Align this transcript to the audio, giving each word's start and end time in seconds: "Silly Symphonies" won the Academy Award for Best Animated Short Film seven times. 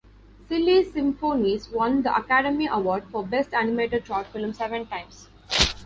"Silly 0.49 0.83
Symphonies" 0.83 1.69
won 1.69 2.01
the 2.01 2.15
Academy 2.17 2.65
Award 2.65 3.03
for 3.11 3.23
Best 3.23 3.53
Animated 3.53 4.03
Short 4.07 4.25
Film 4.25 4.51
seven 4.51 4.87
times. 4.87 5.29